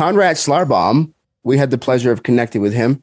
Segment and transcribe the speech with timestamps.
[0.00, 1.12] Conrad Schlarbaum,
[1.42, 3.02] we had the pleasure of connecting with him.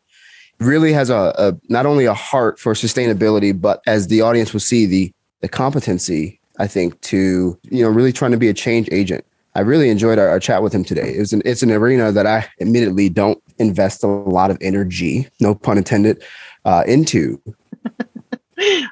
[0.57, 4.61] Really has a, a not only a heart for sustainability, but as the audience will
[4.61, 8.89] see, the the competency, I think, to you know really trying to be a change
[8.91, 9.23] agent.
[9.53, 11.11] I really enjoyed our, our chat with him today.
[11.11, 15.53] It's an it's an arena that I admittedly don't invest a lot of energy, no
[15.53, 16.23] pun intended,
[16.65, 17.39] uh, into.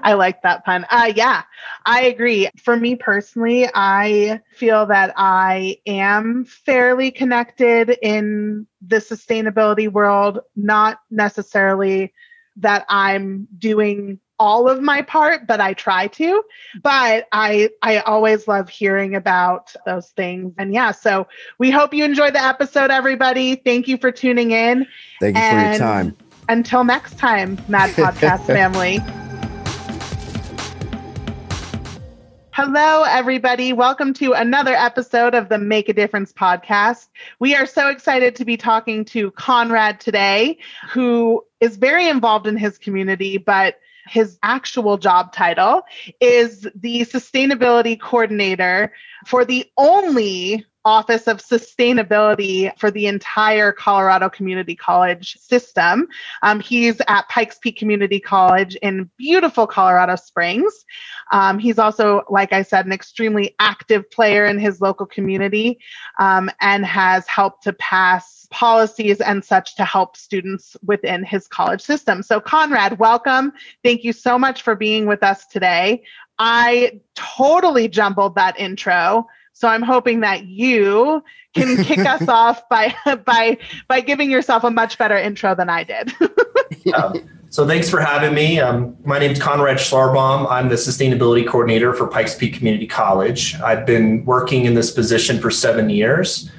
[0.02, 0.86] I like that pun.
[0.90, 1.44] Uh, yeah,
[1.86, 2.50] I agree.
[2.58, 11.00] For me personally, I feel that I am fairly connected in the sustainability world, not
[11.10, 12.14] necessarily
[12.58, 16.44] that I'm doing all of my part but i try to.
[16.84, 20.54] But i i always love hearing about those things.
[20.58, 23.56] And yeah so we hope you enjoyed the episode everybody.
[23.56, 24.88] Thank you for tuning in.
[25.22, 26.18] Thank you and for your time.
[26.50, 29.00] until next time mad podcast family
[32.56, 33.74] Hello, everybody.
[33.74, 37.10] Welcome to another episode of the Make a Difference podcast.
[37.38, 40.60] We are so excited to be talking to Conrad today,
[40.92, 45.82] who is very involved in his community, but his actual job title
[46.22, 48.94] is the sustainability coordinator
[49.26, 56.08] for the only Office of Sustainability for the entire Colorado Community College system.
[56.44, 60.86] Um, he's at Pikes Peak Community College in beautiful Colorado Springs.
[61.32, 65.80] Um, he's also, like I said, an extremely active player in his local community
[66.20, 71.82] um, and has helped to pass policies and such to help students within his college
[71.82, 72.22] system.
[72.22, 73.54] So, Conrad, welcome.
[73.84, 76.04] Thank you so much for being with us today.
[76.38, 79.28] I totally jumbled that intro.
[79.56, 82.94] So I'm hoping that you can kick us off by
[83.26, 86.14] by by giving yourself a much better intro than I did.
[86.84, 87.14] yeah.
[87.50, 88.60] So thanks for having me.
[88.60, 90.46] Um, my name is Conrad Schlarbaum.
[90.52, 93.56] I'm the sustainability coordinator for Pikes Peak Community College.
[93.62, 96.52] I've been working in this position for seven years.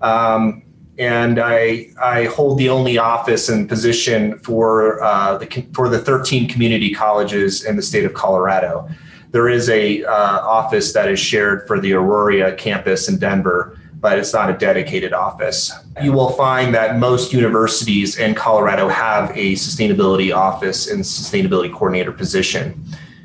[0.00, 0.62] Um,
[0.96, 6.48] and I, I hold the only office and position for uh, the for the 13
[6.48, 8.88] community colleges in the state of Colorado.
[9.34, 10.12] There is a uh,
[10.46, 15.12] office that is shared for the Aurora campus in Denver, but it's not a dedicated
[15.12, 15.72] office.
[16.00, 22.12] You will find that most universities in Colorado have a sustainability office and sustainability coordinator
[22.12, 22.80] position.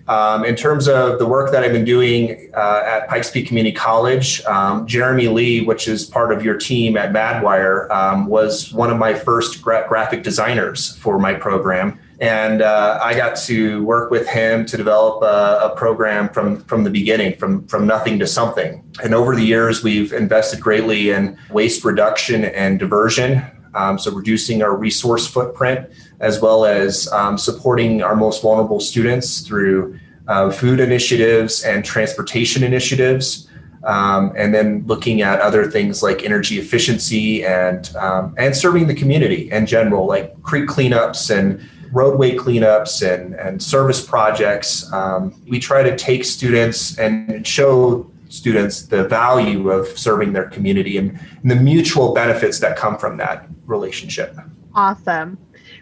[0.08, 3.76] Um, in terms of the work that I've been doing uh, at Pikes Peak Community
[3.76, 8.90] College, um, Jeremy Lee, which is part of your team at Madwire, um, was one
[8.90, 14.12] of my first gra- graphic designers for my program and uh, I got to work
[14.12, 18.28] with him to develop a, a, program from from the beginning, from from nothing to
[18.28, 18.84] something.
[19.02, 23.41] And over the years, we've invested greatly in waste reduction and diversion,
[23.74, 29.41] um, so reducing our resource footprint, as well as um, supporting our most vulnerable students
[29.41, 29.97] through
[30.28, 33.46] uh, food initiatives and transportation initiatives.
[33.85, 38.94] Um, and then looking at other things like energy efficiency and um, and serving the
[38.94, 44.92] community in general, like creek cleanups and roadway cleanups and, and service projects.
[44.94, 50.98] Um, we try to take students and show students the value of serving their community
[50.98, 54.38] and, and the mutual benefits that come from that relationship.
[54.76, 55.38] Awesome.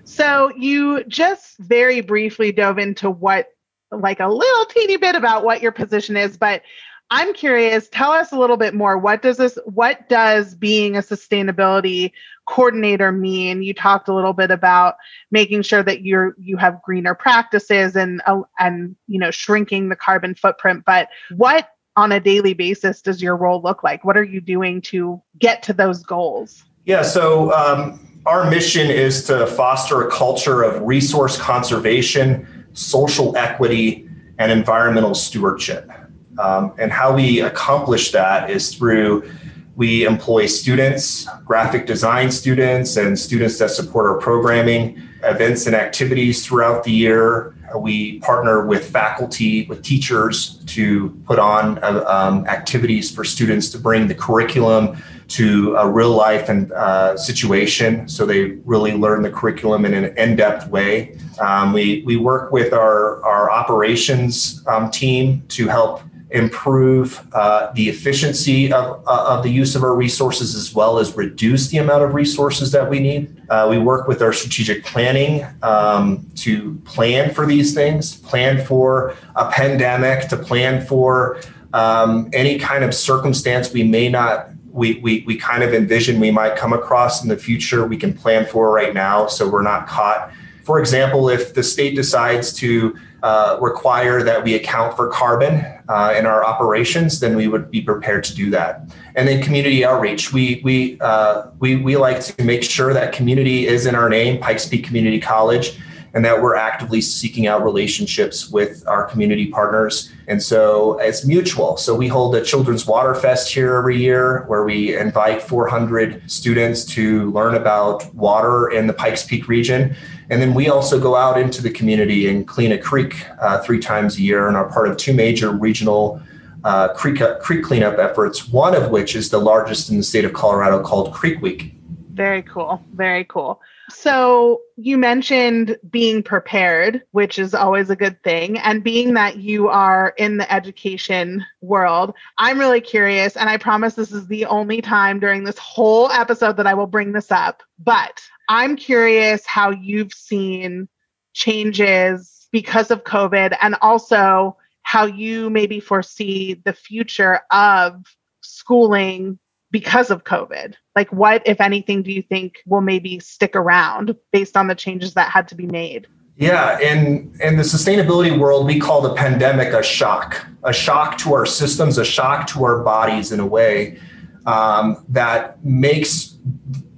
[0.05, 3.49] So you just very briefly dove into what
[3.91, 6.61] like a little teeny bit about what your position is, but
[7.09, 8.97] I'm curious, tell us a little bit more.
[8.97, 12.11] What does this what does being a sustainability
[12.47, 13.61] coordinator mean?
[13.61, 14.95] You talked a little bit about
[15.31, 19.95] making sure that you're you have greener practices and uh, and you know shrinking the
[19.95, 24.05] carbon footprint, but what on a daily basis does your role look like?
[24.05, 26.63] What are you doing to get to those goals?
[26.85, 34.07] Yeah, so um, our mission is to foster a culture of resource conservation, social equity,
[34.37, 35.89] and environmental stewardship.
[36.37, 39.29] Um, and how we accomplish that is through
[39.77, 46.43] we employ students, graphic design students, and students that support our programming, events and activities
[46.43, 47.53] throughout the year.
[47.77, 53.77] We partner with faculty, with teachers to put on uh, um, activities for students to
[53.77, 54.97] bring the curriculum
[55.27, 60.17] to a real life and uh, situation so they really learn the curriculum in an
[60.17, 66.01] in-depth way um, we, we work with our, our operations um, team to help
[66.31, 71.15] improve uh, the efficiency of, uh, of the use of our resources as well as
[71.15, 73.41] reduce the amount of resources that we need.
[73.49, 79.15] Uh, we work with our strategic planning um, to plan for these things, plan for
[79.35, 81.39] a pandemic, to plan for
[81.73, 84.49] um, any kind of circumstance we may not.
[84.69, 88.13] We, we, we kind of envision we might come across in the future, we can
[88.13, 90.31] plan for right now so we're not caught
[90.65, 96.13] For example, if the state decides to uh, require that we account for carbon uh,
[96.17, 98.81] in our operations, then we would be prepared to do that.
[99.15, 100.31] And then community outreach.
[100.31, 104.39] We we uh, we we like to make sure that community is in our name,
[104.39, 105.79] Pikes Peak Community College,
[106.13, 110.11] and that we're actively seeking out relationships with our community partners.
[110.27, 111.77] And so it's mutual.
[111.77, 116.85] So we hold a Children's Water Fest here every year, where we invite 400 students
[116.85, 119.95] to learn about water in the Pikes Peak region.
[120.29, 123.79] And then we also go out into the community and clean a creek uh, three
[123.79, 126.21] times a year and are part of two major regional
[126.63, 130.33] uh, creek, creek cleanup efforts, one of which is the largest in the state of
[130.33, 131.76] Colorado called Creek Week.
[132.17, 132.81] Very cool.
[132.95, 133.61] Very cool.
[133.89, 138.57] So you mentioned being prepared, which is always a good thing.
[138.57, 143.37] And being that you are in the education world, I'm really curious.
[143.37, 146.87] And I promise this is the only time during this whole episode that I will
[146.87, 147.61] bring this up.
[147.77, 148.19] But
[148.49, 150.89] I'm curious how you've seen
[151.33, 158.03] changes because of COVID and also how you maybe foresee the future of
[158.41, 159.37] schooling
[159.71, 160.75] because of COVID?
[160.95, 165.13] Like, what, if anything, do you think will maybe stick around based on the changes
[165.15, 166.07] that had to be made?
[166.37, 171.33] Yeah, in in the sustainability world, we call the pandemic a shock, a shock to
[171.33, 173.99] our systems, a shock to our bodies in a way
[174.45, 176.37] um, that makes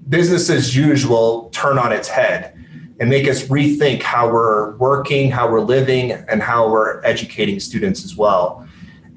[0.09, 2.53] business as usual turn on its head
[2.99, 8.03] and make us rethink how we're working, how we're living, and how we're educating students
[8.03, 8.67] as well.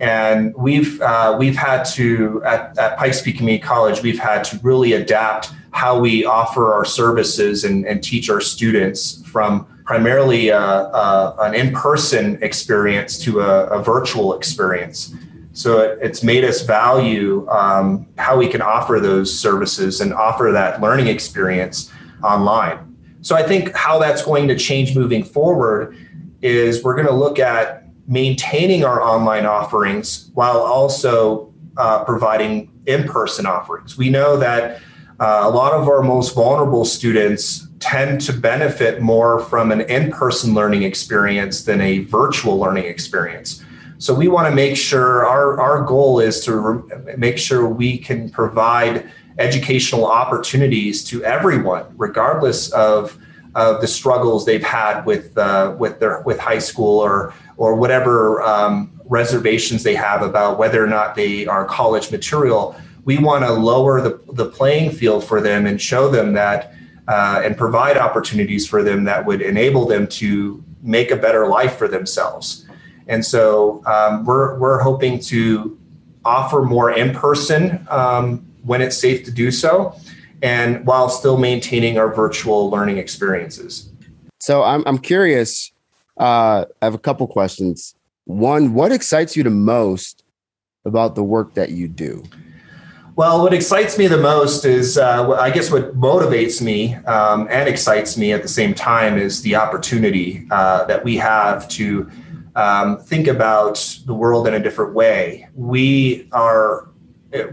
[0.00, 4.58] And we've uh, we've had to at, at Pikes Peak Community College, we've had to
[4.62, 10.58] really adapt how we offer our services and, and teach our students from primarily a,
[10.58, 15.14] uh, a, uh, an in-person experience to a, a virtual experience.
[15.52, 20.50] So it, it's made us value um, how we can offer those services and offer
[20.52, 21.90] that learning experience
[22.22, 22.96] online.
[23.22, 25.96] So I think how that's going to change moving forward
[26.42, 33.46] is we're going to look at maintaining our online offerings while also uh, providing in-person
[33.46, 33.96] offerings.
[33.96, 34.80] We know that
[35.20, 40.54] uh, a lot of our most vulnerable students tend to benefit more from an in-person
[40.54, 43.64] learning experience than a virtual learning experience.
[43.98, 47.98] So we want to make sure our, our goal is to re- make sure we
[47.98, 53.16] can provide educational opportunities to everyone, regardless of,
[53.54, 58.42] of the struggles they've had with uh, with their with high school or or whatever
[58.42, 62.74] um, reservations they have about whether or not they are college material.
[63.04, 66.72] We want to lower the, the playing field for them and show them that
[67.08, 71.76] uh, and provide opportunities for them that would enable them to make a better life
[71.76, 72.66] for themselves.
[73.08, 75.78] And so um, we're, we're hoping to
[76.24, 79.96] offer more in person um, when it's safe to do so,
[80.42, 83.90] and while still maintaining our virtual learning experiences.
[84.40, 85.72] So I'm, I'm curious.
[86.18, 87.94] Uh, I have a couple questions.
[88.24, 90.24] One, what excites you the most
[90.84, 92.24] about the work that you do?
[93.14, 97.68] Well, what excites me the most is, uh, I guess, what motivates me um, and
[97.68, 102.10] excites me at the same time is the opportunity uh, that we have to
[102.56, 105.46] um, think about the world in a different way.
[105.54, 106.88] We are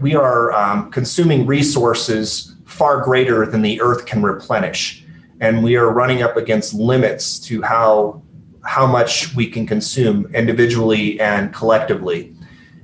[0.00, 5.04] we are um, consuming resources far greater than the earth can replenish,
[5.40, 8.22] and we are running up against limits to how
[8.64, 12.34] how much we can consume individually and collectively.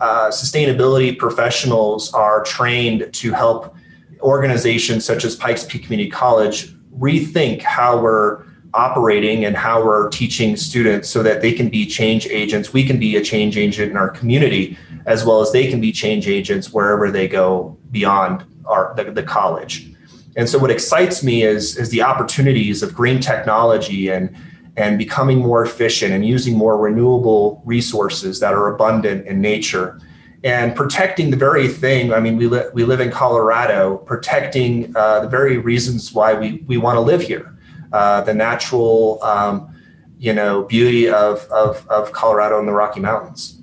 [0.00, 3.74] Uh, sustainability professionals are trained to help
[4.22, 10.56] organizations such as Pikes Peak Community College rethink how we're operating and how we're teaching
[10.56, 12.72] students so that they can be change agents.
[12.72, 15.92] We can be a change agent in our community as well as they can be
[15.92, 19.92] change agents wherever they go beyond our the, the college.
[20.36, 24.34] And so what excites me is, is the opportunities of green technology and
[24.78, 29.98] and becoming more efficient and using more renewable resources that are abundant in nature
[30.44, 35.20] and protecting the very thing i mean we, li- we live in colorado protecting uh,
[35.20, 37.56] the very reasons why we, we want to live here
[37.92, 39.74] uh, the natural, um,
[40.18, 43.55] you know, beauty of, of, of Colorado and the Rocky Mountains.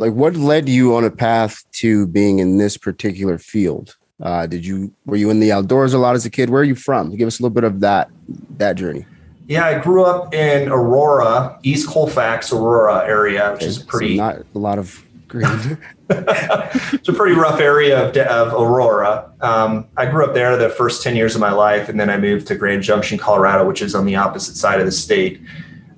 [0.00, 3.98] Like, what led you on a path to being in this particular field?
[4.18, 6.48] Uh, did you were you in the outdoors a lot as a kid?
[6.48, 7.14] Where are you from?
[7.14, 8.10] Give us a little bit of that
[8.56, 9.04] that journey.
[9.46, 14.24] Yeah, I grew up in Aurora, East Colfax, Aurora area, which okay, is pretty so
[14.24, 15.76] not a lot of green.
[16.08, 19.30] it's a pretty rough area of, of Aurora.
[19.42, 22.16] Um, I grew up there the first 10 years of my life, and then I
[22.16, 25.40] moved to Grand Junction, Colorado, which is on the opposite side of the state.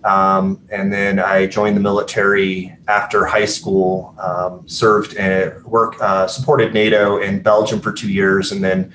[0.05, 6.27] Um, and then I joined the military after high school, um, served and work, uh,
[6.27, 8.93] supported NATO in Belgium for two years, and then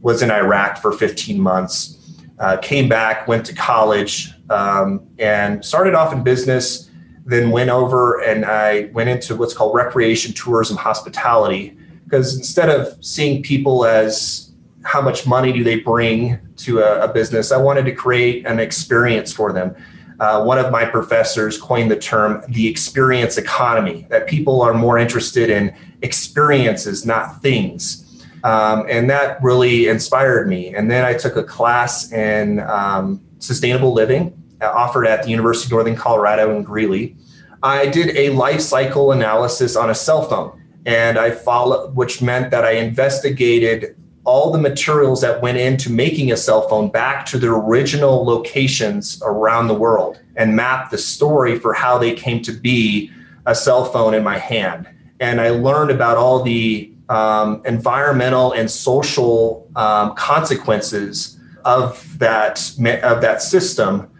[0.00, 1.98] was in Iraq for 15 months.
[2.38, 6.90] Uh, came back, went to college, um, and started off in business.
[7.26, 13.02] Then went over and I went into what's called recreation tourism hospitality because instead of
[13.02, 14.52] seeing people as
[14.84, 18.60] how much money do they bring to a, a business, I wanted to create an
[18.60, 19.74] experience for them.
[20.20, 24.96] Uh, one of my professors coined the term the experience economy, that people are more
[24.98, 28.00] interested in experiences, not things.
[28.44, 30.74] Um, and that really inspired me.
[30.74, 35.66] And then I took a class in um, sustainable living uh, offered at the University
[35.66, 37.16] of Northern Colorado in Greeley.
[37.62, 42.50] I did a life cycle analysis on a cell phone, and I followed, which meant
[42.50, 47.38] that I investigated all the materials that went into making a cell phone back to
[47.38, 52.52] their original locations around the world and map the story for how they came to
[52.52, 53.10] be
[53.46, 54.88] a cell phone in my hand.
[55.20, 62.58] And I learned about all the um, environmental and social um, consequences of that
[63.02, 64.10] of that system.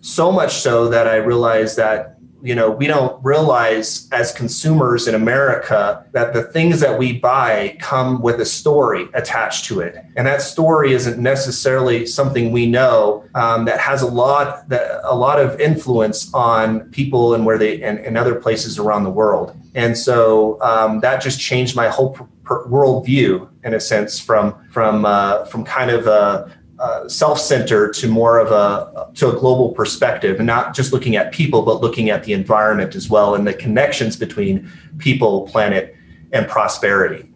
[0.00, 2.11] So much so that I realized that
[2.42, 7.76] you know we don't realize as consumers in america that the things that we buy
[7.80, 9.96] come with a story attached to it.
[10.16, 15.14] And that story isn't necessarily something we know um, that has a lot that a
[15.14, 19.56] lot of influence on people and where they and, and other places around the world.
[19.74, 25.44] And so um, that just changed my whole worldview in a sense from from uh,
[25.46, 30.46] from kind of a uh, self-centered to more of a to a global perspective and
[30.48, 34.16] not just looking at people but looking at the environment as well and the connections
[34.16, 35.94] between people planet
[36.32, 37.28] and prosperity.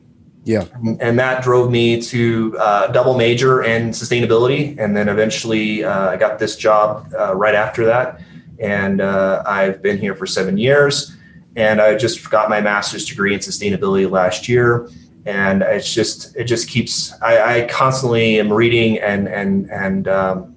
[0.43, 0.65] Yeah.
[1.01, 6.17] And that drove me to uh, double major in sustainability and then eventually uh, i
[6.17, 8.21] got this job uh, right after that.
[8.59, 11.17] And uh, i've been here for seven years
[11.55, 14.89] and i just got my master's degree in sustainability last year
[15.27, 20.57] and it's just it just keeps I, I constantly am reading and and and um,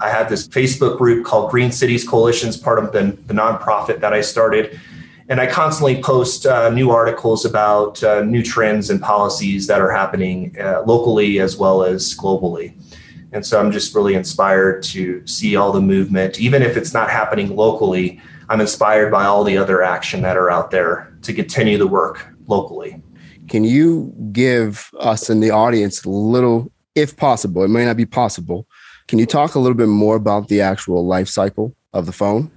[0.00, 4.12] I have this Facebook group called Green Cities Coalitions, part of the, the nonprofit that
[4.12, 4.78] I started.
[5.28, 9.90] And I constantly post uh, new articles about uh, new trends and policies that are
[9.90, 12.74] happening uh, locally as well as globally.
[13.32, 17.08] And so I'm just really inspired to see all the movement, even if it's not
[17.08, 18.20] happening locally.
[18.50, 22.26] I'm inspired by all the other action that are out there to continue the work
[22.46, 23.00] locally.
[23.48, 28.06] Can you give us in the audience a little, if possible, it may not be
[28.06, 28.66] possible,
[29.08, 32.50] can you talk a little bit more about the actual life cycle of the phone?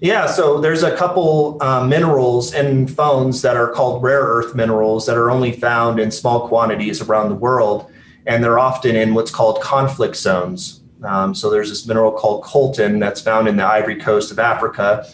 [0.00, 5.06] Yeah, so there's a couple uh, minerals in phones that are called rare earth minerals
[5.06, 7.90] that are only found in small quantities around the world,
[8.24, 10.82] and they're often in what's called conflict zones.
[11.02, 15.04] Um, so there's this mineral called coltan that's found in the Ivory Coast of Africa,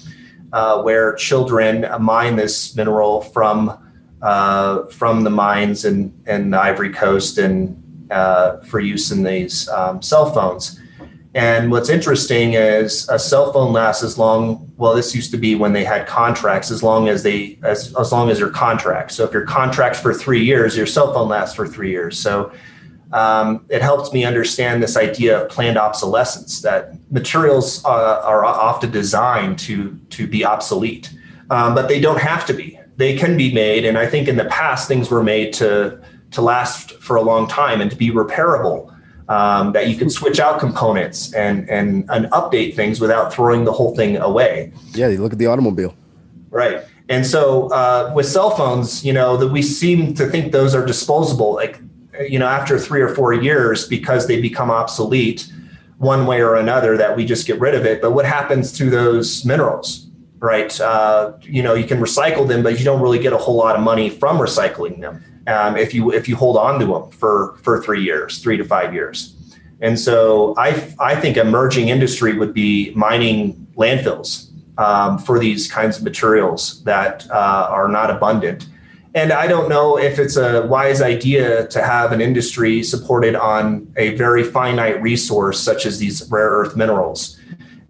[0.52, 3.78] uh, where children mine this mineral from
[4.24, 9.68] uh, from the mines and and the Ivory Coast and uh, for use in these
[9.68, 10.80] um, cell phones.
[11.34, 14.72] And what's interesting is a cell phone lasts as long.
[14.76, 18.12] Well, this used to be when they had contracts, as long as they as as
[18.12, 19.12] long as your contract.
[19.12, 22.18] So if your contract's for three years, your cell phone lasts for three years.
[22.18, 22.52] So
[23.12, 26.62] um, it helps me understand this idea of planned obsolescence.
[26.62, 31.12] That materials uh, are often designed to to be obsolete,
[31.50, 33.84] um, but they don't have to be they can be made.
[33.84, 36.00] And I think in the past, things were made to,
[36.32, 38.90] to last for a long time and to be repairable.
[39.26, 43.72] Um, that you can switch out components and, and and update things without throwing the
[43.72, 44.70] whole thing away.
[44.92, 45.94] Yeah, you look at the automobile.
[46.50, 46.82] Right.
[47.08, 50.84] And so uh, with cell phones, you know, that we seem to think those are
[50.84, 51.54] disposable.
[51.54, 51.80] Like,
[52.28, 55.50] you know, after three or four years, because they become obsolete
[55.96, 58.02] one way or another, that we just get rid of it.
[58.02, 60.03] But what happens to those minerals?
[60.44, 60.78] Right?
[60.78, 63.74] Uh, you know, you can recycle them, but you don't really get a whole lot
[63.74, 67.56] of money from recycling them um, if you if you hold on to them for
[67.62, 69.34] for three years, three to five years.
[69.80, 70.68] And so I
[71.00, 77.26] I think emerging industry would be mining landfills um, for these kinds of materials that
[77.30, 78.68] uh, are not abundant.
[79.16, 83.86] And I don't know if it's a wise idea to have an industry supported on
[83.96, 87.38] a very finite resource such as these rare earth minerals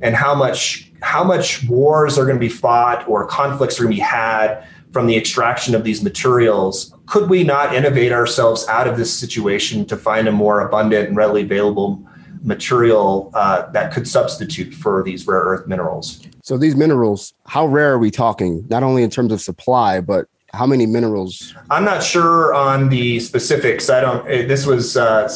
[0.04, 3.94] and how much how much wars are going to be fought or conflicts are going
[3.94, 6.94] to be had from the extraction of these materials.
[7.06, 11.16] Could we not innovate ourselves out of this situation to find a more abundant and
[11.16, 12.02] readily available
[12.42, 16.22] material uh, that could substitute for these rare earth minerals?
[16.42, 18.66] So, these minerals, how rare are we talking?
[18.68, 21.54] Not only in terms of supply, but how many minerals?
[21.70, 23.90] I'm not sure on the specifics.
[23.90, 25.28] I don't, this was uh,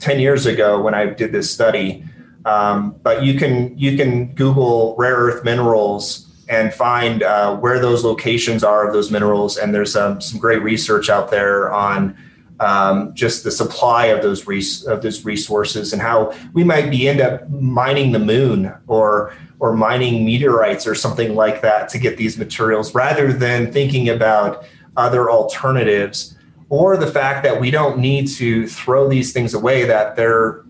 [0.00, 2.04] 10 years ago when I did this study.
[2.44, 8.04] Um, but you can you can Google rare earth minerals and find uh, where those
[8.04, 9.58] locations are of those minerals.
[9.58, 12.16] And there's um, some great research out there on
[12.60, 17.08] um, just the supply of those res- of those resources and how we might be
[17.08, 22.16] end up mining the moon or or mining meteorites or something like that to get
[22.16, 24.64] these materials rather than thinking about
[24.96, 26.36] other alternatives
[26.68, 30.64] or the fact that we don't need to throw these things away that they're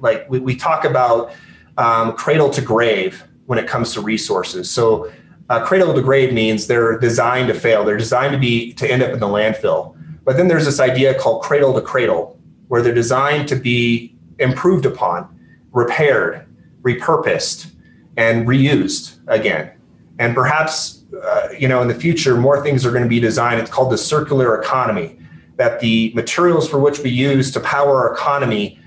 [0.00, 1.32] like we, we talk about
[1.76, 4.70] um, cradle to grave when it comes to resources.
[4.70, 5.10] So
[5.48, 7.84] uh, cradle to grave means they're designed to fail.
[7.84, 9.96] They're designed to be to end up in the landfill.
[10.24, 12.38] But then there's this idea called cradle to cradle
[12.68, 15.34] where they're designed to be improved upon
[15.72, 16.46] repaired
[16.82, 17.70] repurposed
[18.16, 19.70] and reused again.
[20.18, 23.60] And perhaps uh, you know in the future more things are going to be designed.
[23.60, 25.18] It's called the circular economy
[25.56, 28.78] that the materials for which we use to power our economy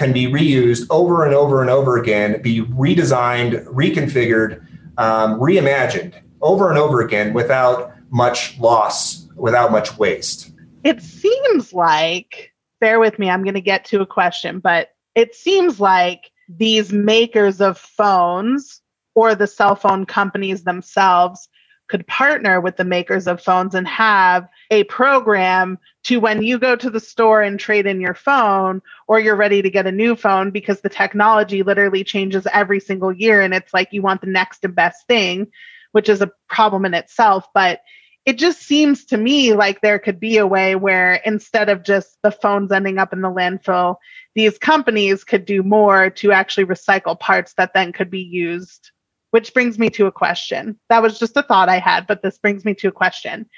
[0.00, 4.66] can be reused over and over and over again, be redesigned, reconfigured,
[4.96, 10.52] um, reimagined over and over again without much loss, without much waste.
[10.84, 15.34] It seems like, bear with me, I'm going to get to a question, but it
[15.34, 18.80] seems like these makers of phones
[19.14, 21.46] or the cell phone companies themselves
[21.90, 26.74] could partner with the makers of phones and have a program to when you go
[26.76, 28.80] to the store and trade in your phone
[29.10, 33.12] or you're ready to get a new phone because the technology literally changes every single
[33.12, 35.48] year and it's like you want the next and best thing
[35.90, 37.80] which is a problem in itself but
[38.24, 42.18] it just seems to me like there could be a way where instead of just
[42.22, 43.96] the phones ending up in the landfill
[44.36, 48.92] these companies could do more to actually recycle parts that then could be used
[49.30, 50.78] which brings me to a question.
[50.88, 53.48] That was just a thought I had, but this brings me to a question.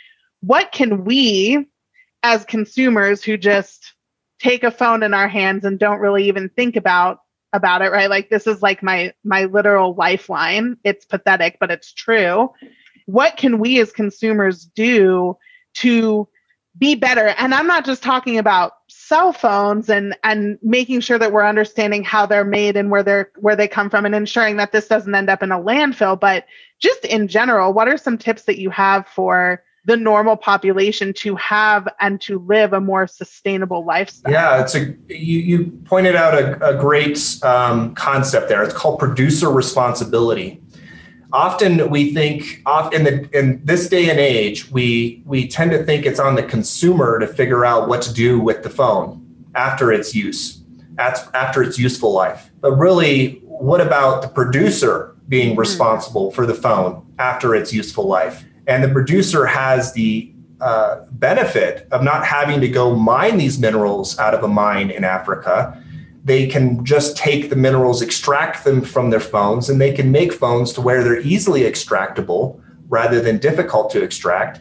[0.41, 1.67] What can we,
[2.23, 3.95] as consumers who just
[4.43, 7.21] take a phone in our hands and don't really even think about
[7.55, 8.11] about it right?
[8.11, 10.77] Like this is like my my literal lifeline.
[10.85, 12.51] It's pathetic but it's true.
[13.07, 15.37] What can we as consumers do
[15.75, 16.29] to
[16.79, 17.29] be better?
[17.29, 22.03] And i'm not just talking about cell phones and and making sure that we're understanding
[22.03, 25.15] how they're made and where they're where they come from and ensuring that this doesn't
[25.15, 26.47] end up in a landfill but
[26.79, 31.35] just in general what are some tips that you have for the normal population to
[31.37, 34.33] have and to live a more sustainable lifestyle.
[34.33, 38.63] Yeah it's a you, you pointed out a, a great um, concept there.
[38.63, 40.61] It's called producer responsibility.
[41.33, 46.07] Often we think in the in this day and age we we tend to think
[46.07, 49.19] it's on the consumer to figure out what to do with the phone
[49.55, 50.61] after its use.
[50.99, 52.53] After its useful life.
[52.61, 55.61] But really what about the producer being hmm.
[55.61, 61.89] responsible for the phone after its useful life and the producer has the uh, benefit
[61.91, 65.83] of not having to go mine these minerals out of a mine in africa
[66.25, 70.33] they can just take the minerals, extract them from their phones, and they can make
[70.33, 74.61] phones to where they're easily extractable rather than difficult to extract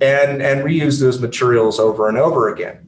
[0.00, 2.80] and, and reuse those materials over and over again.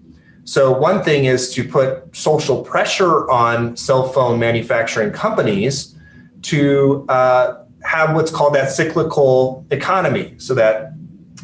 [0.45, 5.95] So, one thing is to put social pressure on cell phone manufacturing companies
[6.43, 10.35] to uh, have what's called that cyclical economy.
[10.39, 10.93] So, that,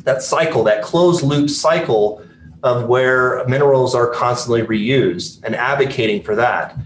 [0.04, 2.24] that cycle, that closed loop cycle
[2.62, 6.76] of where minerals are constantly reused and advocating for that.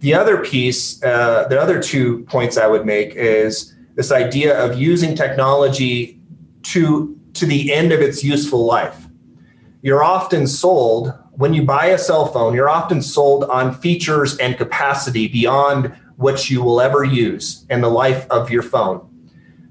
[0.00, 4.78] The other piece, uh, the other two points I would make is this idea of
[4.78, 6.18] using technology
[6.62, 9.06] to, to the end of its useful life.
[9.82, 14.56] You're often sold, when you buy a cell phone, you're often sold on features and
[14.56, 19.06] capacity beyond what you will ever use in the life of your phone.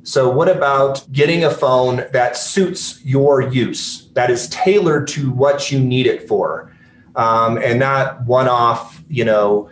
[0.04, 5.72] So, what about getting a phone that suits your use, that is tailored to what
[5.72, 6.76] you need it for,
[7.16, 9.70] um, and not one-off, you know,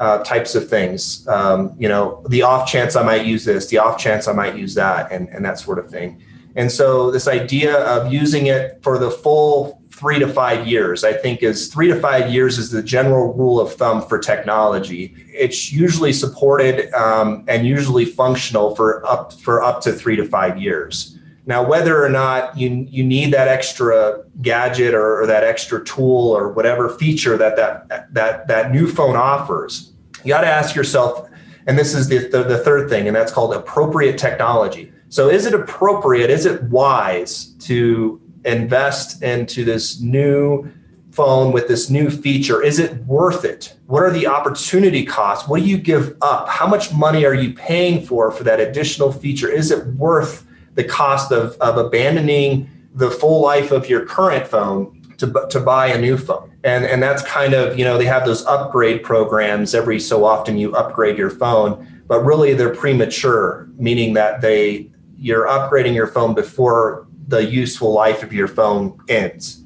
[0.00, 1.26] uh, types of things.
[1.28, 4.56] Um, you know, the off chance I might use this, the off chance I might
[4.56, 6.22] use that, and and that sort of thing.
[6.56, 11.04] And so, this idea of using it for the full three to five years.
[11.04, 15.14] I think is three to five years is the general rule of thumb for technology.
[15.28, 20.56] It's usually supported um, and usually functional for up for up to three to five
[20.56, 21.18] years.
[21.44, 26.30] Now, whether or not you you need that extra gadget or, or that extra tool
[26.30, 29.92] or whatever feature that that that that new phone offers,
[30.24, 31.28] you got to ask yourself.
[31.66, 34.90] And this is the, the, the third thing, and that's called appropriate technology.
[35.10, 36.30] So, is it appropriate?
[36.30, 40.70] Is it wise to invest into this new
[41.12, 42.62] phone with this new feature?
[42.62, 43.76] Is it worth it?
[43.86, 45.48] What are the opportunity costs?
[45.48, 46.48] What do you give up?
[46.48, 49.48] How much money are you paying for for that additional feature?
[49.48, 55.02] Is it worth the cost of, of abandoning the full life of your current phone
[55.18, 56.50] to, to buy a new phone?
[56.62, 60.58] And and that's kind of you know they have those upgrade programs every so often
[60.58, 66.34] you upgrade your phone but really they're premature meaning that they you're upgrading your phone
[66.34, 69.64] before the useful life of your phone ends.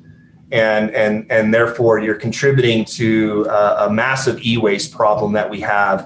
[0.53, 5.99] and and and therefore you're contributing to a, a massive e-waste problem that we have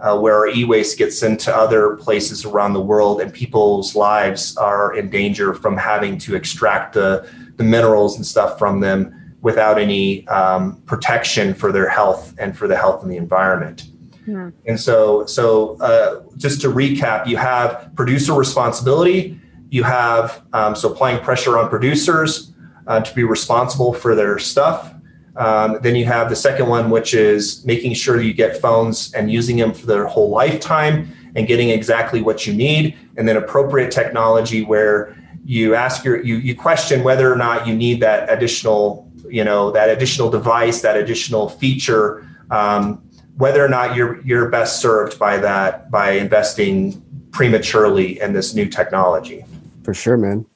[0.00, 4.94] uh, where our e-waste gets into other places around the world and people's lives are
[4.96, 10.26] in danger from having to extract the, the minerals and stuff from them without any
[10.28, 13.88] um, protection for their health and for the health and the environment.
[14.24, 14.50] Hmm.
[14.66, 19.39] And so, so uh, just to recap, you have producer responsibility.
[19.70, 22.52] You have um, so applying pressure on producers
[22.86, 24.94] uh, to be responsible for their stuff.
[25.36, 29.30] Um, then you have the second one, which is making sure you get phones and
[29.30, 32.96] using them for their whole lifetime and getting exactly what you need.
[33.16, 37.74] And then appropriate technology where you ask your you you question whether or not you
[37.74, 42.26] need that additional you know that additional device, that additional feature.
[42.50, 43.02] Um,
[43.36, 48.66] whether or not you're you're best served by that by investing prematurely in this new
[48.66, 49.44] technology.
[49.84, 50.46] For sure, man.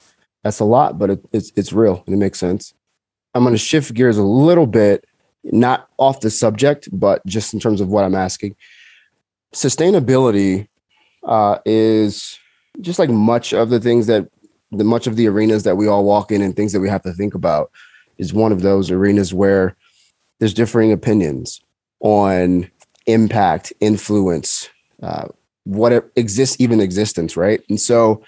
[0.42, 2.74] That's a lot, but it, it's it's real and it makes sense.
[3.34, 5.04] I'm going to shift gears a little bit,
[5.42, 8.54] not off the subject, but just in terms of what I'm asking.
[9.54, 10.68] Sustainability
[11.24, 12.38] uh, is
[12.80, 14.28] just like much of the things that
[14.70, 17.02] the much of the arenas that we all walk in and things that we have
[17.02, 17.70] to think about
[18.18, 19.76] is one of those arenas where
[20.38, 21.60] there's differing opinions
[22.00, 22.70] on
[23.06, 24.68] impact, influence,
[25.02, 25.28] uh,
[25.64, 27.62] what exists, even existence, right?
[27.68, 28.22] And so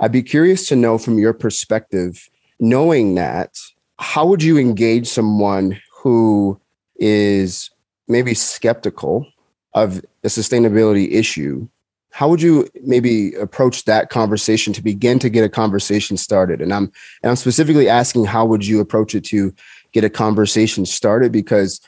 [0.00, 3.58] I'd be curious to know from your perspective, knowing that,
[3.98, 6.58] how would you engage someone who
[6.96, 7.70] is
[8.08, 9.26] maybe skeptical
[9.74, 11.68] of a sustainability issue?
[12.12, 16.60] How would you maybe approach that conversation to begin to get a conversation started?
[16.60, 16.90] And i'm
[17.22, 19.54] and i'm specifically asking how would you approach it to
[19.92, 21.30] get a conversation started?
[21.30, 21.80] Because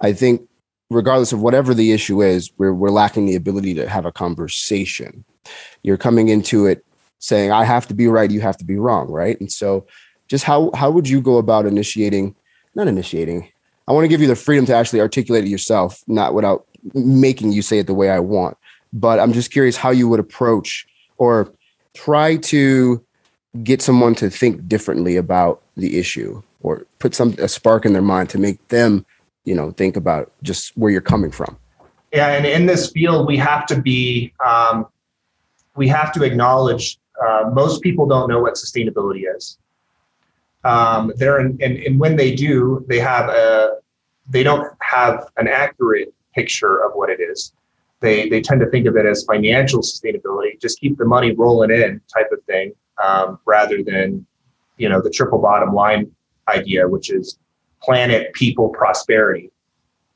[0.00, 0.46] i think
[0.90, 5.24] regardless of whatever the issue is we're, we're lacking the ability to have a conversation.
[5.82, 6.84] You're coming into it
[7.18, 9.86] saying i have to be right you have to be wrong right and so
[10.28, 12.34] just how how would you go about initiating
[12.74, 13.48] not initiating
[13.88, 17.52] i want to give you the freedom to actually articulate it yourself not without making
[17.52, 18.56] you say it the way i want
[18.94, 20.86] but I'm just curious how you would approach
[21.18, 21.52] or
[21.92, 23.04] try to
[23.62, 28.02] get someone to think differently about the issue or put some a spark in their
[28.02, 29.04] mind to make them,
[29.44, 31.58] you know, think about just where you're coming from.
[32.12, 34.86] Yeah, and in this field, we have to be, um,
[35.74, 39.58] we have to acknowledge uh, most people don't know what sustainability is.
[40.64, 43.76] Um, they're in, and, and when they do, they have a,
[44.28, 47.52] they don't have an accurate picture of what it is
[48.04, 51.70] they they tend to think of it as financial sustainability, just keep the money rolling
[51.70, 52.72] in type of thing,
[53.02, 54.24] um, rather than
[54.76, 56.10] you know the triple bottom line
[56.48, 57.38] idea, which is
[57.82, 59.50] planet, people, prosperity.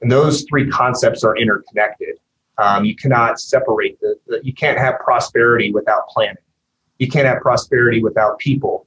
[0.02, 2.16] And those three concepts are interconnected.
[2.58, 6.42] Um, you cannot separate the, the, you can't have prosperity without planet.
[6.98, 8.86] You can't have prosperity without people,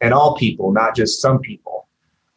[0.00, 1.88] and all people, not just some people.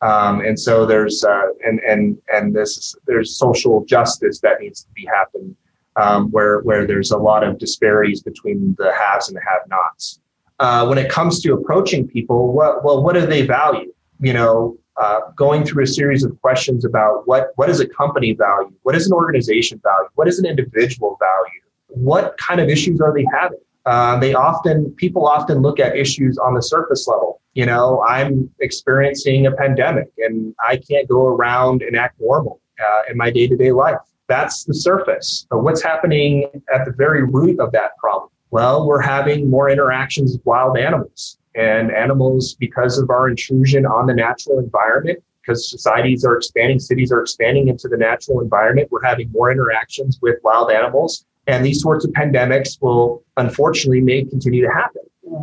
[0.02, 4.90] Um, and so there's uh, and and and this there's social justice that needs to
[4.94, 5.56] be happening
[5.96, 10.20] um, where where there's a lot of disparities between the haves and the have-nots.
[10.60, 13.92] Uh, when it comes to approaching people, what well, what do they value?
[14.20, 18.34] You know, uh, going through a series of questions about what what is a company
[18.34, 23.02] value, what is an organization value, what is an individual value, what kind of issues
[23.02, 23.60] are they having?
[23.86, 27.42] Uh, they often people often look at issues on the surface level.
[27.54, 33.02] You know, I'm experiencing a pandemic and I can't go around and act normal uh,
[33.10, 33.98] in my day to day life.
[34.28, 35.46] That's the surface.
[35.50, 38.30] But what's happening at the very root of that problem?
[38.50, 41.38] Well, we're having more interactions with wild animals.
[41.56, 47.12] And animals, because of our intrusion on the natural environment, because societies are expanding, cities
[47.12, 51.26] are expanding into the natural environment, we're having more interactions with wild animals.
[51.48, 55.02] And these sorts of pandemics will unfortunately may continue to happen.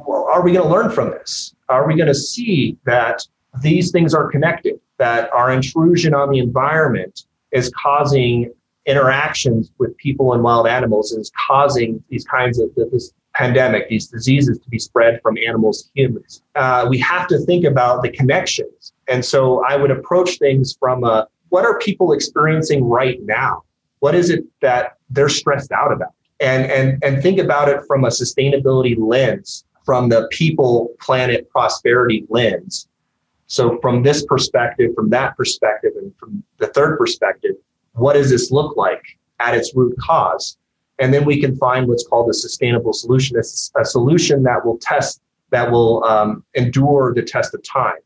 [0.09, 1.55] Are we going to learn from this?
[1.69, 3.23] Are we going to see that
[3.63, 8.53] these things are connected, that our intrusion on the environment is causing
[8.87, 14.59] interactions with people and wild animals is causing these kinds of this pandemic, these diseases
[14.59, 16.43] to be spread from animals to humans.
[16.55, 18.93] Uh, we have to think about the connections.
[19.09, 23.63] And so I would approach things from a, what are people experiencing right now?
[24.03, 26.15] What is it that they're stressed out about?
[26.41, 32.27] And, and, and think about it from a sustainability lens, from the people, planet, prosperity
[32.29, 32.89] lens.
[33.47, 37.53] So from this perspective, from that perspective, and from the third perspective,
[37.93, 39.05] what does this look like
[39.39, 40.59] at its root cause?
[40.99, 44.79] And then we can find what's called a sustainable solution, a, a solution that will
[44.79, 48.03] test, that will um, endure the test of time.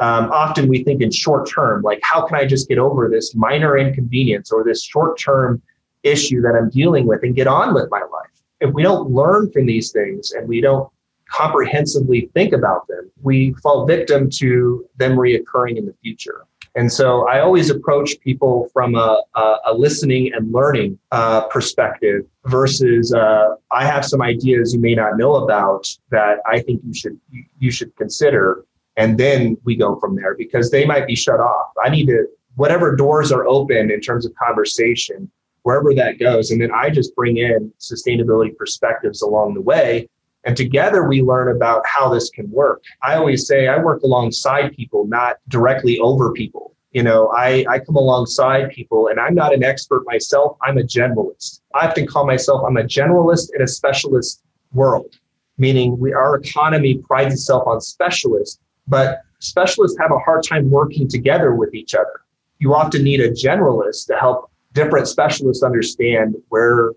[0.00, 3.34] Um, often we think in short term, like how can I just get over this
[3.34, 5.62] minor inconvenience or this short term
[6.02, 8.30] issue that I'm dealing with and get on with my life?
[8.60, 10.90] If we don't learn from these things and we don't
[11.28, 16.46] comprehensively think about them, we fall victim to them reoccurring in the future.
[16.76, 22.24] And so I always approach people from a, a, a listening and learning uh, perspective
[22.46, 26.94] versus uh, I have some ideas you may not know about that I think you
[26.94, 27.18] should
[27.58, 28.64] you should consider,
[29.00, 31.72] and then we go from there because they might be shut off.
[31.84, 35.30] I need to whatever doors are open in terms of conversation,
[35.62, 40.08] wherever that goes, and then I just bring in sustainability perspectives along the way
[40.44, 42.82] and together we learn about how this can work.
[43.02, 46.74] I always say I work alongside people, not directly over people.
[46.92, 50.56] You know, I, I come alongside people and I'm not an expert myself.
[50.62, 51.60] I'm a generalist.
[51.74, 55.14] I often call myself, I'm a generalist in a specialist world,
[55.56, 61.08] meaning we, our economy prides itself on specialists, but specialists have a hard time working
[61.08, 62.22] together with each other.
[62.58, 66.92] You often need a generalist to help different specialists understand where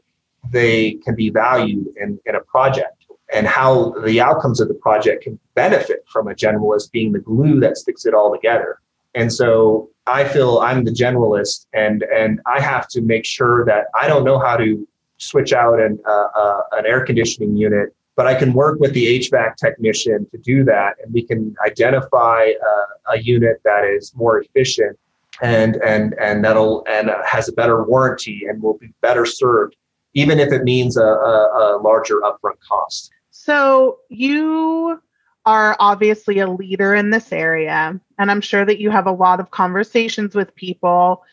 [0.52, 5.24] they can be valued in, in a project and how the outcomes of the project
[5.24, 8.80] can benefit from a generalist being the glue that sticks it all together.
[9.16, 13.86] And so I feel I'm the generalist, and and I have to make sure that
[13.96, 18.28] I don't know how to switch out an uh, uh, an air conditioning unit, but
[18.28, 23.14] I can work with the HVAC technician to do that, and we can identify uh,
[23.14, 24.98] a unit that is more efficient
[25.42, 29.76] and and and that'll and has a better warranty and will be better served,
[30.14, 33.12] even if it means a, a, a larger upfront cost.
[33.32, 35.02] So you
[35.46, 39.40] are obviously a leader in this area, and I'm sure that you have a lot
[39.40, 41.24] of conversations with people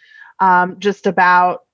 [0.41, 1.65] um, just about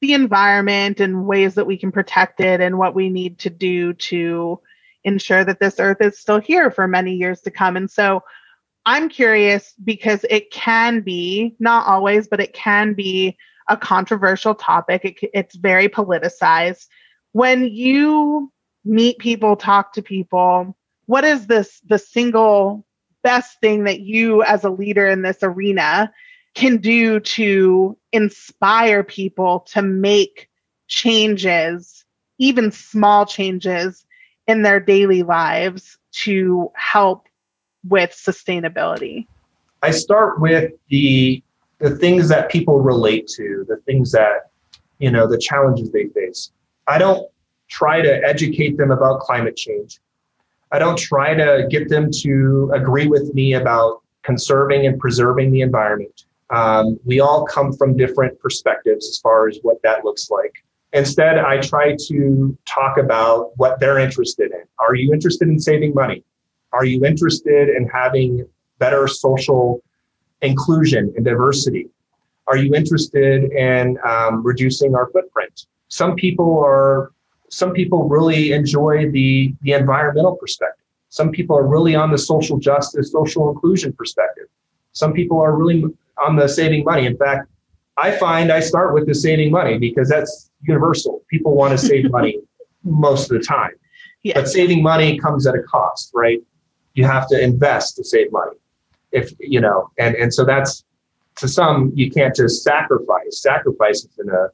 [0.00, 3.92] the environment and ways that we can protect it and what we need to do
[3.94, 4.60] to
[5.04, 7.76] ensure that this earth is still here for many years to come.
[7.76, 8.22] And so
[8.86, 13.36] I'm curious because it can be, not always, but it can be
[13.68, 15.04] a controversial topic.
[15.04, 16.86] It, it's very politicized.
[17.32, 18.52] When you
[18.84, 20.76] meet people, talk to people.
[21.06, 22.86] What is this the single
[23.22, 26.12] best thing that you as a leader in this arena
[26.58, 30.48] can do to inspire people to make
[30.88, 32.04] changes,
[32.38, 34.04] even small changes
[34.48, 37.28] in their daily lives to help
[37.88, 39.28] with sustainability?
[39.84, 41.42] I start with the
[41.78, 44.50] the things that people relate to, the things that
[44.98, 46.50] you know, the challenges they face.
[46.88, 47.24] I don't
[47.68, 50.00] try to educate them about climate change.
[50.72, 55.60] I don't try to get them to agree with me about conserving and preserving the
[55.60, 56.24] environment.
[56.50, 60.64] Um, we all come from different perspectives as far as what that looks like.
[60.92, 64.62] Instead, I try to talk about what they're interested in.
[64.78, 66.24] Are you interested in saving money?
[66.72, 69.82] Are you interested in having better social
[70.40, 71.88] inclusion and diversity?
[72.46, 75.66] Are you interested in um, reducing our footprint?
[75.88, 77.12] Some people are
[77.50, 80.84] some people really enjoy the, the environmental perspective.
[81.08, 84.44] Some people are really on the social justice, social inclusion perspective.
[84.92, 85.84] Some people are really
[86.20, 87.06] on the saving money.
[87.06, 87.48] In fact,
[87.96, 91.22] I find I start with the saving money because that's universal.
[91.28, 92.38] People want to save money
[92.84, 93.72] most of the time.
[94.22, 94.34] Yes.
[94.34, 96.40] But saving money comes at a cost, right?
[96.94, 98.56] You have to invest to save money.
[99.12, 100.84] If you know, and, and so that's
[101.36, 103.40] to some you can't just sacrifice.
[103.40, 104.48] Sacrifice is in a,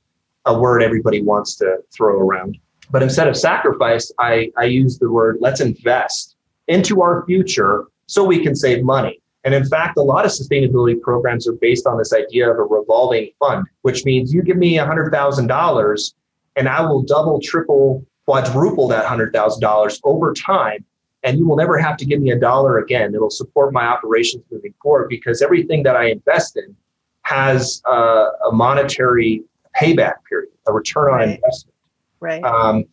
[0.44, 2.58] a word everybody wants to throw around.
[2.90, 6.36] But instead of sacrifice, I, I use the word let's invest
[6.68, 9.20] into our future so we can save money.
[9.44, 12.62] And in fact, a lot of sustainability programs are based on this idea of a
[12.62, 16.14] revolving fund, which means you give me $100,000
[16.56, 20.84] and I will double, triple, quadruple that $100,000 over time.
[21.22, 23.14] And you will never have to give me a dollar again.
[23.14, 26.76] It'll support my operations moving forward because everything that I invest in
[27.22, 29.42] has a, a monetary
[29.78, 31.74] payback period, a return on investment.
[32.20, 32.44] Right.
[32.44, 32.84] Um,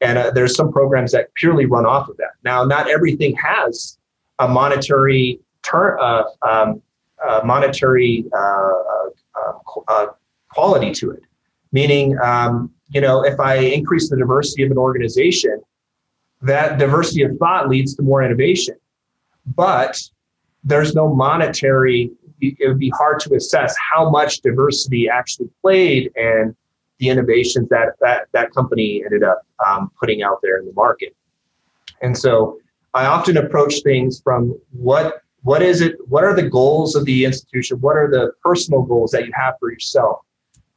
[0.00, 2.30] and uh, there's some programs that purely run off of that.
[2.44, 3.98] Now, not everything has
[4.38, 6.82] a monetary ter- uh, um,
[7.26, 8.72] uh, monetary uh,
[9.36, 10.06] uh, uh,
[10.50, 11.22] quality to it.
[11.72, 15.60] Meaning, um, you know, if I increase the diversity of an organization,
[16.42, 18.74] that diversity of thought leads to more innovation.
[19.54, 20.00] But
[20.64, 22.10] there's no monetary.
[22.40, 26.56] It would be hard to assess how much diversity actually played and
[26.98, 31.14] the innovations that that, that company ended up um, putting out there in the market.
[32.02, 32.58] And so
[32.94, 35.96] I often approach things from what what is it?
[36.08, 37.80] What are the goals of the institution?
[37.80, 40.20] What are the personal goals that you have for yourself?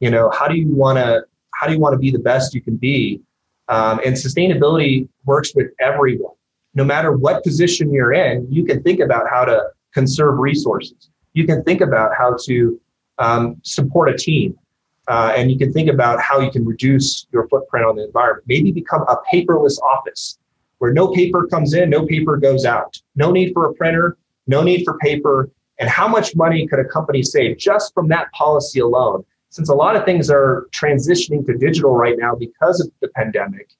[0.00, 1.24] You know, how do you want to
[1.54, 3.20] how do you want to be the best you can be?
[3.68, 6.34] Um, and sustainability works with everyone.
[6.74, 11.10] No matter what position you're in, you can think about how to conserve resources.
[11.32, 12.80] You can think about how to
[13.18, 14.58] um, support a team.
[15.06, 18.44] Uh, and you can think about how you can reduce your footprint on the environment.
[18.48, 20.38] Maybe become a paperless office
[20.78, 24.62] where no paper comes in, no paper goes out, no need for a printer, no
[24.62, 25.50] need for paper.
[25.78, 29.24] And how much money could a company save just from that policy alone?
[29.50, 33.70] Since a lot of things are transitioning to digital right now because of the pandemic,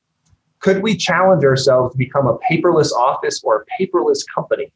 [0.61, 4.73] could we challenge ourselves to become a paperless office or a paperless company?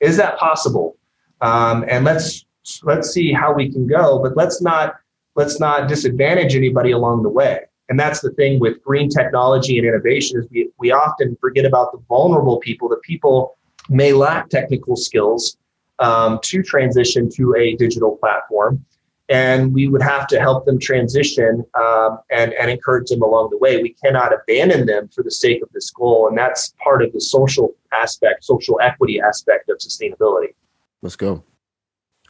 [0.00, 0.96] Is that possible?
[1.40, 2.44] Um, and let's
[2.82, 4.96] let's see how we can go, but let's not
[5.36, 7.60] let's not disadvantage anybody along the way.
[7.88, 11.92] And that's the thing with green technology and innovation is we, we often forget about
[11.92, 13.56] the vulnerable people, the people
[13.88, 15.56] may lack technical skills
[15.98, 18.84] um, to transition to a digital platform.
[19.30, 23.58] And we would have to help them transition um, and, and encourage them along the
[23.58, 23.82] way.
[23.82, 26.28] We cannot abandon them for the sake of this goal.
[26.28, 30.54] And that's part of the social aspect, social equity aspect of sustainability.
[31.02, 31.42] Let's go.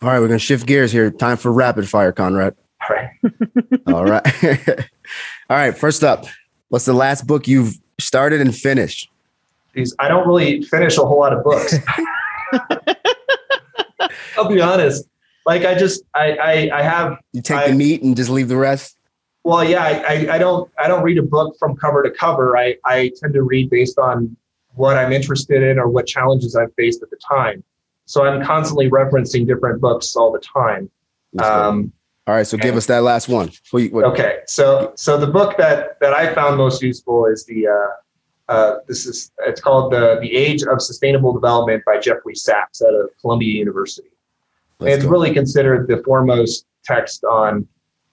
[0.01, 1.11] All right, we're going to shift gears here.
[1.11, 2.57] Time for rapid fire, Conrad.
[2.89, 3.11] All right.
[3.87, 4.43] All right.
[5.51, 5.77] All right.
[5.77, 6.27] First up,
[6.69, 9.11] what's the last book you've started and finished?
[9.73, 11.75] Because I don't really finish a whole lot of books.
[14.37, 15.07] I'll be honest.
[15.47, 18.49] Like I just I I, I have You take I, the meat and just leave
[18.49, 18.97] the rest.
[19.45, 22.57] Well, yeah, I, I, I don't I don't read a book from cover to cover.
[22.57, 24.37] I, I tend to read based on
[24.75, 27.65] what I'm interested in or what challenges I've faced at the time.
[28.05, 30.91] So I'm constantly referencing different books all the time.
[31.43, 31.93] Um,
[32.27, 33.51] All right, so give us that last one.
[33.71, 37.69] What what- Okay, so so the book that that I found most useful is the
[37.69, 37.89] uh,
[38.49, 42.95] uh, this is it's called the the Age of Sustainable Development by Jeffrey Sachs out
[42.95, 44.09] of Columbia University.
[44.81, 47.67] it's really considered the foremost text on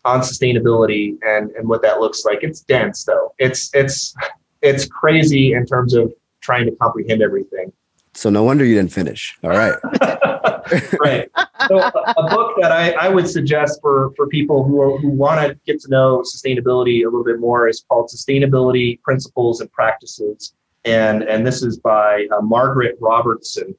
[0.03, 2.39] on sustainability and and what that looks like.
[2.43, 3.33] It's dense though.
[3.39, 4.15] It's it's
[4.61, 7.71] it's crazy in terms of trying to comprehend everything.
[8.15, 9.37] So no wonder you didn't finish.
[9.43, 9.75] All right.
[10.99, 11.29] right.
[11.67, 15.59] So a, book that I, I would suggest for, for people who, who want to
[15.65, 20.53] get to know sustainability a little bit more is called Sustainability Principles and Practices.
[20.85, 23.75] And, and this is by uh, Margaret Robertson.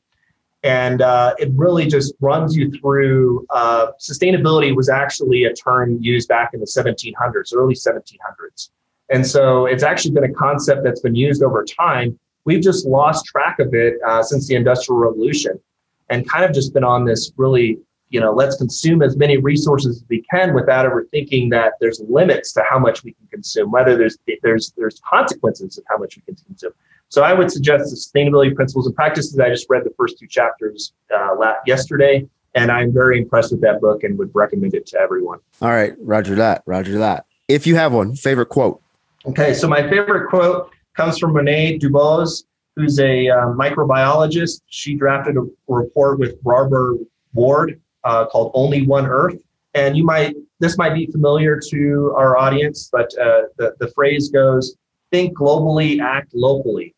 [0.63, 6.29] And uh, it really just runs you through uh, sustainability was actually a term used
[6.29, 8.71] back in the 1700s, early 1700s.
[9.09, 12.19] And so it's actually been a concept that's been used over time.
[12.47, 15.61] We've just lost track of it uh, since the Industrial Revolution
[16.09, 17.79] and kind of just been on this really,
[18.11, 22.01] you know, let's consume as many resources as we can without ever thinking that there's
[22.09, 26.17] limits to how much we can consume, whether there's there's there's consequences of how much
[26.17, 26.73] we can consume.
[27.09, 29.39] So I would suggest sustainability principles and practices.
[29.41, 31.35] I just read the first two chapters uh,
[31.67, 35.41] yesterday, and I'm very impressed with that book and would recommend it to everyone.
[35.61, 35.95] All right.
[35.99, 36.63] Roger that.
[36.65, 37.27] Roger that.
[37.49, 38.81] If you have one, favorite quote.
[39.25, 44.63] Okay, so my favorite quote comes from René Dubos, who's a uh, microbiologist.
[44.69, 46.97] She drafted a report with Barbara
[47.35, 49.39] Ward uh, called "Only One Earth,"
[49.75, 54.31] and you might this might be familiar to our audience, but uh, the the phrase
[54.31, 54.77] goes:
[55.11, 56.95] "Think globally, act locally."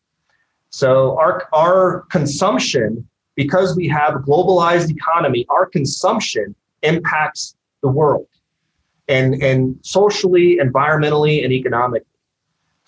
[0.69, 8.27] So our our consumption, because we have a globalized economy, our consumption impacts the world,
[9.07, 12.08] and and socially, environmentally, and economically.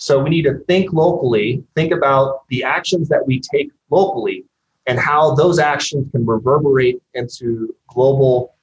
[0.02, 4.46] So we need to think locally, think about the actions that we take locally
[4.88, 8.56] and how those actions can reverberate into global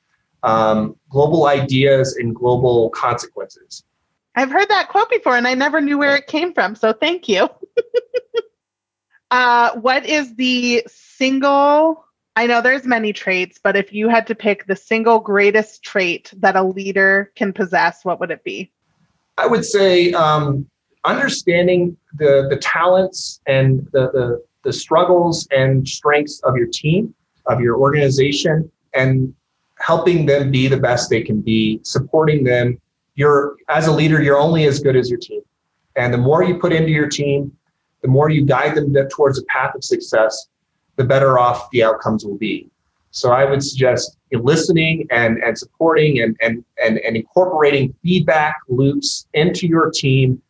[0.42, 3.84] um, global ideas and global consequences.
[4.34, 6.74] I've heard that quote before and I never knew where it came from.
[6.74, 7.48] So thank you.
[9.30, 12.04] uh, what is the single?
[12.34, 16.32] I know there's many traits, but if you had to pick the single greatest trait
[16.38, 18.72] that a leader can possess, what would it be?
[19.36, 20.68] I would say um,
[21.04, 27.14] understanding the the talents and the, the the struggles and strengths of your team,
[27.46, 29.32] of your organization, and
[29.78, 32.80] helping them be the best they can be, supporting them.
[33.14, 35.40] You're as a leader, you're only as good as your team,
[35.96, 37.52] and the more you put into your team,
[38.02, 40.48] the more you guide them towards a path of success,
[40.96, 42.70] the better off the outcomes will be.
[43.10, 49.26] So I would suggest listening and, and supporting and, and, and, and incorporating feedback loops
[49.32, 50.40] into your team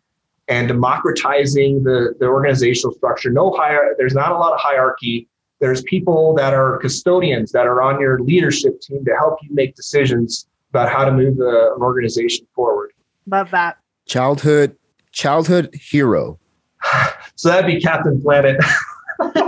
[0.49, 3.31] and democratizing the, the organizational structure.
[3.31, 5.29] No higher, there's not a lot of hierarchy.
[5.61, 9.75] There's people that are custodians that are on your leadership team to help you make
[9.75, 12.93] decisions about how to move the, an organization forward.
[13.27, 13.79] Love that.
[14.07, 14.77] Childhood,
[15.13, 16.39] childhood hero.
[17.35, 18.61] So that'd be Captain Planet.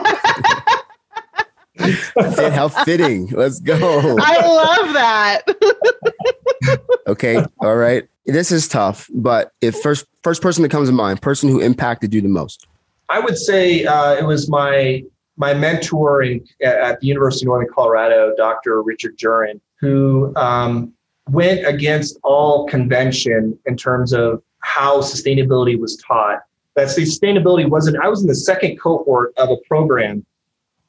[1.81, 3.27] Fit, how fitting.
[3.29, 4.17] Let's go.
[4.21, 5.43] I love that.
[7.07, 7.43] Okay.
[7.59, 8.07] All right.
[8.31, 12.15] This is tough, but if first first person that comes to mind, person who impacted
[12.15, 12.67] you the most.
[13.09, 15.03] I would say uh, it was my
[15.37, 18.83] my mentor in, at the University of Northern Colorado, Dr.
[18.83, 20.93] Richard Jurin, who um,
[21.29, 26.41] went against all convention in terms of how sustainability was taught.
[26.77, 27.97] that sustainability wasn't.
[27.97, 30.25] I was in the second cohort of a program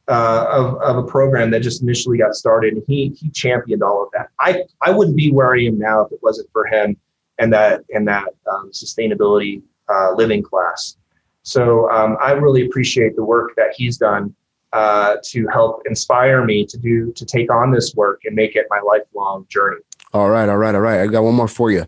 [0.07, 4.03] uh, of, of a program that just initially got started, and he he championed all
[4.03, 4.27] of that.
[4.39, 6.97] I I wouldn't be where I am now if it wasn't for him
[7.41, 10.95] and that and that um, sustainability uh, living class.
[11.43, 14.33] So um, I really appreciate the work that he's done
[14.73, 18.67] uh, to help inspire me to do to take on this work and make it
[18.69, 19.81] my lifelong journey.
[20.13, 21.01] All right, all right, all right.
[21.01, 21.85] I got one more for you.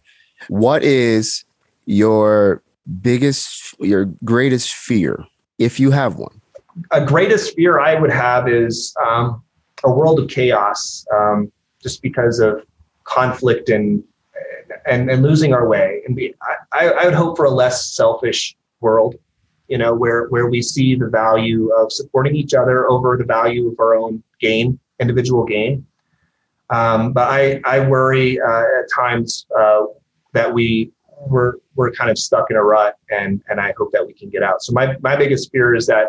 [0.49, 1.45] What is
[1.85, 2.63] your
[3.01, 5.25] biggest, your greatest fear,
[5.59, 6.41] if you have one?
[6.91, 9.43] A greatest fear I would have is um,
[9.83, 11.51] a world of chaos, um,
[11.81, 12.65] just because of
[13.03, 14.03] conflict and
[14.85, 16.01] and, and losing our way.
[16.05, 16.33] And be,
[16.71, 19.15] I, I would hope for a less selfish world,
[19.67, 23.69] you know, where where we see the value of supporting each other over the value
[23.69, 25.85] of our own gain, individual gain.
[26.69, 29.85] Um, but I I worry uh, at times uh,
[30.33, 30.91] that we
[31.27, 34.29] we're we're kind of stuck in a rut, and and I hope that we can
[34.29, 34.61] get out.
[34.61, 36.07] So my my biggest fear is that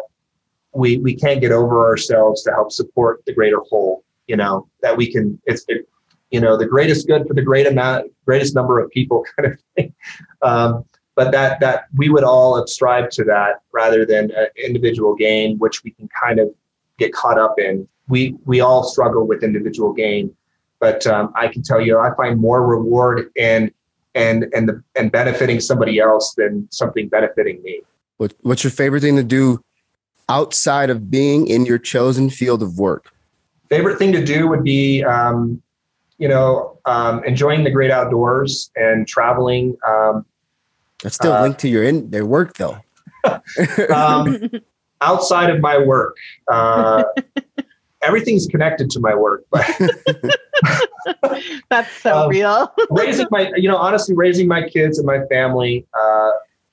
[0.74, 4.04] we we can't get over ourselves to help support the greater whole.
[4.26, 5.40] You know that we can.
[5.46, 5.86] It's it,
[6.34, 9.60] you know the greatest good for the great amount, greatest number of people, kind of
[9.76, 9.94] thing.
[10.42, 15.56] Um, but that that we would all strive to that rather than an individual gain,
[15.58, 16.52] which we can kind of
[16.98, 17.86] get caught up in.
[18.08, 20.34] We we all struggle with individual gain,
[20.80, 23.70] but um, I can tell you, I find more reward in
[24.16, 27.82] and and the, and benefiting somebody else than something benefiting me.
[28.16, 29.62] What, what's your favorite thing to do
[30.28, 33.12] outside of being in your chosen field of work?
[33.68, 35.62] Favorite thing to do would be, um,
[36.24, 39.76] you know, um, enjoying the great outdoors and traveling.
[39.86, 40.24] Um,
[41.02, 42.78] That's still uh, linked to your in their work, though.
[43.94, 44.50] Um,
[45.02, 46.16] outside of my work,
[46.50, 47.04] uh,
[48.02, 49.44] everything's connected to my work.
[49.50, 49.68] But
[51.70, 52.72] That's so um, real.
[52.88, 56.30] raising my, you know, honestly, raising my kids and my family, uh,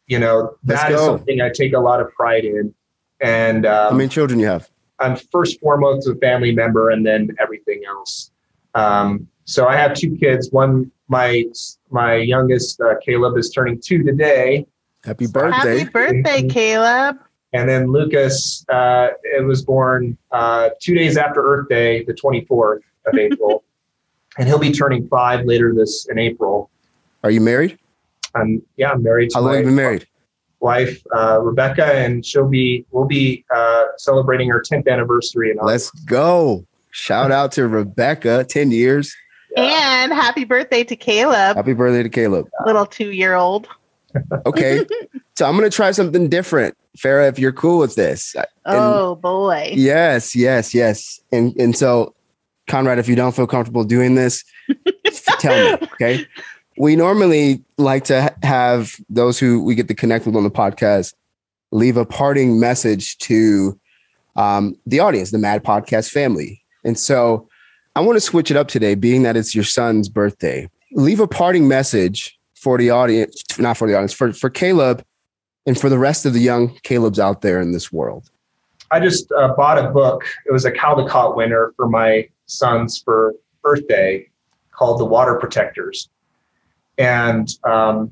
[0.08, 2.74] you know, that is something I take a lot of pride in.
[3.20, 4.70] And um, how many children you have?
[5.00, 8.32] I'm first foremost a family member, and then everything else.
[8.76, 10.52] Um, so I have two kids.
[10.52, 11.46] One, my
[11.90, 14.66] my youngest, uh, Caleb, is turning two today.
[15.04, 15.80] Happy birthday!
[15.80, 17.18] Happy birthday, Caleb!
[17.54, 22.82] And then Lucas, uh, it was born uh, two days after Earth Day, the 24th
[23.08, 23.64] of April,
[24.38, 26.70] and he'll be turning five later this in April.
[27.24, 27.78] Are you married?
[28.36, 29.32] I'm yeah, I'm married.
[29.34, 30.08] How long have you been married?
[30.60, 35.52] Wife uh, Rebecca, and she'll be we'll be uh, celebrating her 10th anniversary.
[35.52, 36.66] In Let's go!
[36.92, 39.16] Shout out to Rebecca, 10 years.
[39.56, 40.04] Yeah.
[40.04, 41.56] And happy birthday to Caleb.
[41.56, 42.50] Happy birthday to Caleb.
[42.66, 43.68] Little two year old.
[44.46, 44.86] okay.
[45.38, 46.78] So I'm going to try something different.
[46.98, 48.36] Farah, if you're cool with this.
[48.36, 49.72] And oh boy.
[49.74, 51.20] Yes, yes, yes.
[51.32, 52.14] And and so
[52.68, 54.44] Conrad, if you don't feel comfortable doing this,
[55.40, 56.28] tell me, okay?
[56.78, 61.14] We normally like to have those who we get to connect with on the podcast
[61.72, 63.80] leave a parting message to
[64.36, 66.62] um, the audience, the Mad Podcast family.
[66.84, 67.48] And so
[67.96, 70.70] I want to switch it up today, being that it's your son's birthday.
[70.94, 75.04] Leave a parting message for the audience, not for the audience, for, for Caleb
[75.66, 78.30] and for the rest of the young Calebs out there in this world?
[78.92, 80.24] I just uh, bought a book.
[80.46, 84.28] It was a Caldecott winner for my sons for birthday
[84.72, 86.10] called The Water Protectors.
[86.98, 88.12] And um,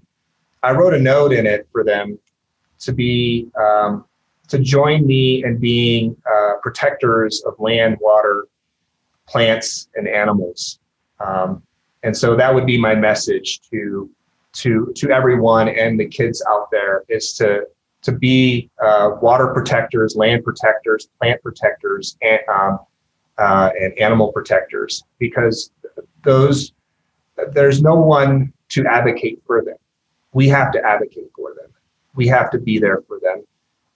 [0.63, 2.19] I wrote a note in it for them
[2.79, 4.05] to be um,
[4.47, 8.47] to join me in being uh, protectors of land, water,
[9.29, 10.79] plants, and animals.
[11.19, 11.63] Um,
[12.03, 14.09] and so that would be my message to
[14.51, 17.65] to to everyone and the kids out there is to
[18.01, 22.79] to be uh, water protectors, land protectors, plant protectors, and um,
[23.37, 25.71] uh, and animal protectors because
[26.23, 26.73] those
[27.51, 29.77] there's no one to advocate for them.
[30.33, 31.71] We have to advocate for them.
[32.15, 33.43] We have to be there for them,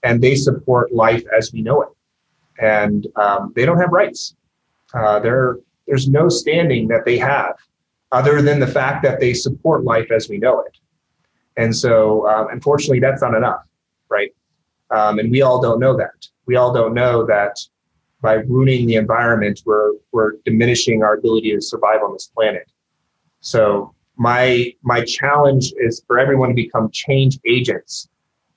[0.04, 1.90] and they support life as we know it.
[2.60, 4.36] And um, they don't have rights.
[4.94, 7.56] Uh, there's no standing that they have
[8.12, 10.78] other than the fact that they support life as we know it.
[11.58, 13.66] And so, um, unfortunately, that's not enough,
[14.10, 14.32] right?
[14.92, 16.28] Um, and we all don't know that.
[16.46, 17.58] We all don't know that
[18.22, 22.72] by ruining the environment, we're we're diminishing our ability to survive on this planet.
[23.42, 28.08] So my my challenge is for everyone to become change agents,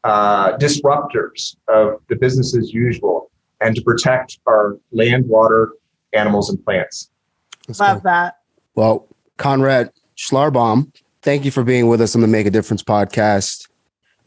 [0.05, 3.31] uh, disruptors of the business as usual,
[3.61, 5.73] and to protect our land, water,
[6.17, 7.11] animals, and plants.
[7.67, 8.05] That's Love good.
[8.05, 8.39] that.
[8.75, 9.07] Well,
[9.37, 10.93] Conrad Schlarbaum,
[11.23, 13.69] thank you for being with us on the Make a Difference podcast.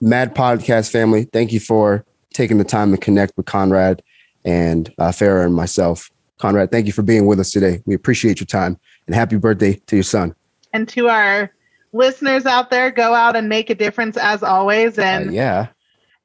[0.01, 4.01] Mad Podcast family, thank you for taking the time to connect with Conrad
[4.45, 6.09] and uh, Farah and myself.
[6.37, 7.81] Conrad, thank you for being with us today.
[7.85, 10.35] We appreciate your time and happy birthday to your son.
[10.71, 11.51] And to our
[11.91, 14.97] listeners out there, go out and make a difference as always.
[14.97, 15.67] And uh, yeah,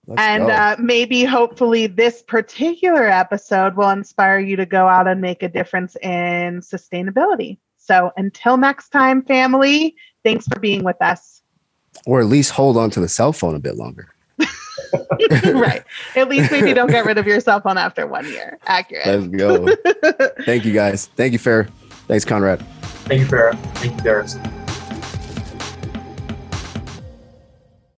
[0.06, 5.20] Let's and uh, maybe, hopefully, this particular episode will inspire you to go out and
[5.20, 7.58] make a difference in sustainability.
[7.78, 11.42] So, until next time, family, thanks for being with us.
[12.06, 14.14] Or at least hold on to the cell phone a bit longer.
[15.44, 15.82] right.
[16.16, 18.58] At least maybe don't get rid of your cell phone after one year.
[18.66, 19.06] Accurate.
[19.06, 19.74] Let's go.
[20.44, 21.06] Thank you, guys.
[21.16, 21.68] Thank you, Fair.
[22.06, 22.60] Thanks, Conrad.
[23.06, 23.58] Thank you, Farah.
[23.76, 24.36] Thank you, Darius.